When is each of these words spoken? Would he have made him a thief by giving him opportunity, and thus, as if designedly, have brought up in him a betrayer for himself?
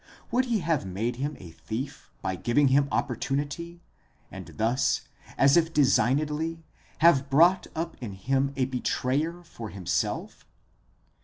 Would 0.31 0.45
he 0.45 0.61
have 0.61 0.83
made 0.83 1.17
him 1.17 1.37
a 1.39 1.51
thief 1.51 2.09
by 2.23 2.35
giving 2.35 2.69
him 2.69 2.87
opportunity, 2.91 3.83
and 4.31 4.47
thus, 4.57 5.01
as 5.37 5.55
if 5.55 5.71
designedly, 5.71 6.63
have 7.01 7.29
brought 7.29 7.67
up 7.75 7.97
in 8.01 8.13
him 8.13 8.51
a 8.55 8.65
betrayer 8.65 9.43
for 9.43 9.69
himself? 9.69 10.43